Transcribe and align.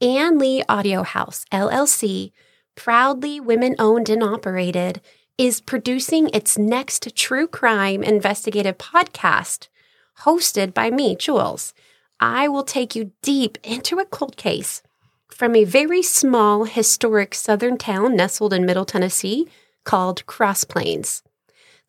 AnnLee 0.00 0.64
AudioHouse, 0.66 1.44
LLC, 1.52 2.32
proudly 2.76 3.40
women 3.40 3.74
owned 3.78 4.08
and 4.08 4.22
operated, 4.22 5.00
is 5.36 5.60
producing 5.60 6.28
its 6.28 6.56
next 6.58 7.14
true 7.16 7.46
crime 7.48 8.02
investigative 8.02 8.78
podcast, 8.78 9.68
hosted 10.20 10.74
by 10.74 10.90
me, 10.90 11.16
Jules. 11.16 11.74
I 12.20 12.48
will 12.48 12.64
take 12.64 12.96
you 12.96 13.12
deep 13.22 13.58
into 13.62 13.98
a 13.98 14.04
cold 14.04 14.36
case 14.36 14.82
from 15.28 15.54
a 15.54 15.64
very 15.64 16.02
small 16.02 16.64
historic 16.64 17.34
southern 17.34 17.76
town 17.78 18.16
nestled 18.16 18.52
in 18.52 18.66
Middle 18.66 18.84
Tennessee 18.84 19.46
called 19.84 20.26
Cross 20.26 20.64
Plains. 20.64 21.22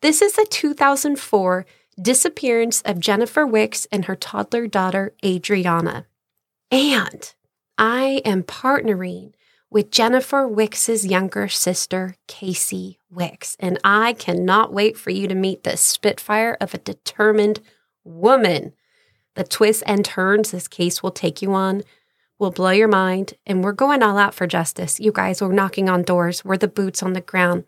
This 0.02 0.22
is 0.22 0.34
the 0.34 0.46
2004 0.48 1.66
disappearance 2.00 2.80
of 2.82 3.00
Jennifer 3.00 3.44
Wix 3.46 3.86
and 3.92 4.06
her 4.06 4.16
toddler 4.16 4.66
daughter, 4.66 5.14
Adrianna. 5.22 6.06
And 6.70 7.34
I 7.82 8.20
am 8.26 8.42
partnering 8.42 9.32
with 9.70 9.90
Jennifer 9.90 10.46
Wix's 10.46 11.06
younger 11.06 11.48
sister, 11.48 12.14
Casey 12.28 12.98
Wix, 13.10 13.56
and 13.58 13.78
I 13.82 14.12
cannot 14.12 14.74
wait 14.74 14.98
for 14.98 15.08
you 15.08 15.26
to 15.28 15.34
meet 15.34 15.64
the 15.64 15.78
spitfire 15.78 16.58
of 16.60 16.74
a 16.74 16.78
determined 16.78 17.60
woman. 18.04 18.74
The 19.34 19.44
twists 19.44 19.82
and 19.86 20.04
turns 20.04 20.50
this 20.50 20.68
case 20.68 21.02
will 21.02 21.10
take 21.10 21.40
you 21.40 21.54
on 21.54 21.82
will 22.38 22.50
blow 22.50 22.70
your 22.70 22.88
mind, 22.88 23.32
and 23.46 23.64
we're 23.64 23.72
going 23.72 24.02
all 24.02 24.18
out 24.18 24.34
for 24.34 24.46
justice. 24.46 25.00
You 25.00 25.10
guys, 25.10 25.40
we're 25.40 25.50
knocking 25.50 25.88
on 25.88 26.02
doors, 26.02 26.44
we're 26.44 26.58
the 26.58 26.68
boots 26.68 27.02
on 27.02 27.14
the 27.14 27.22
ground. 27.22 27.64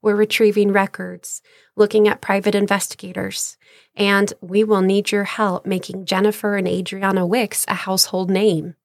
We're 0.00 0.14
retrieving 0.14 0.70
records, 0.70 1.42
looking 1.74 2.06
at 2.06 2.20
private 2.20 2.54
investigators, 2.54 3.56
and 3.96 4.32
we 4.40 4.62
will 4.62 4.82
need 4.82 5.10
your 5.10 5.24
help 5.24 5.66
making 5.66 6.04
Jennifer 6.04 6.56
and 6.56 6.68
Adrianna 6.68 7.26
Wix 7.26 7.64
a 7.66 7.74
household 7.74 8.30
name. 8.30 8.76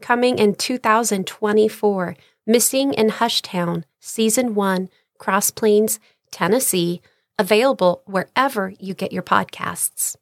Coming 0.00 0.38
in 0.38 0.54
2024, 0.54 2.16
Missing 2.46 2.94
in 2.94 3.10
Hushtown, 3.10 3.84
Season 4.00 4.54
1, 4.54 4.88
Cross 5.18 5.50
Plains, 5.52 6.00
Tennessee, 6.30 7.02
available 7.38 8.02
wherever 8.06 8.72
you 8.78 8.94
get 8.94 9.12
your 9.12 9.22
podcasts. 9.22 10.16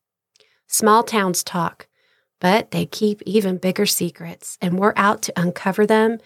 Small 0.67 1.03
Towns 1.03 1.45
Talk, 1.45 1.87
but 2.41 2.73
they 2.73 2.87
keep 2.87 3.23
even 3.25 3.57
bigger 3.57 3.87
secrets, 3.87 4.59
and 4.61 4.79
we're 4.79 4.93
out 4.97 5.23
to 5.23 5.41
uncover 5.41 5.87
them 5.87 6.19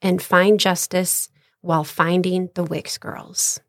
and 0.00 0.22
find 0.22 0.58
justice 0.58 1.28
while 1.60 1.84
finding 1.84 2.50
the 2.54 2.64
Wix 2.64 2.98
girls. 2.98 3.60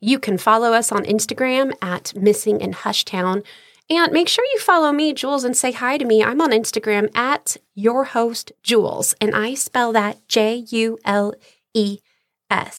You 0.00 0.18
can 0.18 0.38
follow 0.38 0.72
us 0.72 0.92
on 0.92 1.04
Instagram 1.04 1.72
at 1.82 2.14
Missing 2.14 2.60
in 2.60 2.72
Hushtown. 2.72 3.44
And 3.88 4.12
make 4.12 4.28
sure 4.28 4.44
you 4.52 4.58
follow 4.58 4.92
me, 4.92 5.12
Jules, 5.12 5.44
and 5.44 5.56
say 5.56 5.70
hi 5.72 5.96
to 5.96 6.04
me. 6.04 6.22
I'm 6.22 6.40
on 6.40 6.50
Instagram 6.50 7.14
at 7.16 7.56
your 7.74 8.04
host, 8.04 8.50
Jules, 8.62 9.14
and 9.20 9.34
I 9.34 9.54
spell 9.54 9.92
that 9.92 10.26
J 10.28 10.64
U 10.70 10.98
L 11.04 11.34
E 11.72 11.98
S. 12.50 12.74